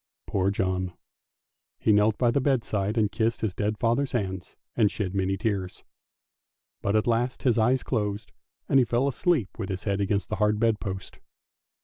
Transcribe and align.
Poor 0.25 0.49
John! 0.49 0.93
he 1.77 1.93
knelt 1.93 2.17
by 2.17 2.31
the 2.31 2.41
bedside 2.41 2.97
and 2.97 3.11
kissed 3.11 3.41
his 3.41 3.53
dead 3.53 3.77
father's 3.77 4.13
hands 4.13 4.55
and 4.75 4.89
shed 4.89 5.13
many 5.13 5.37
tears; 5.37 5.83
but 6.81 6.95
at 6.95 7.05
last 7.05 7.43
his 7.43 7.59
eyes 7.59 7.83
closed, 7.83 8.31
and 8.67 8.79
he 8.79 8.83
fell 8.83 9.07
asleep 9.07 9.49
with 9.59 9.69
his 9.69 9.83
head 9.83 10.01
against 10.01 10.29
the 10.29 10.37
hard 10.37 10.59
bed 10.59 10.79
post. 10.79 11.19